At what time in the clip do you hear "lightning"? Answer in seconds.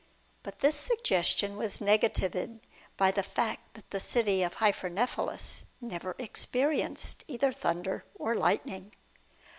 8.33-8.93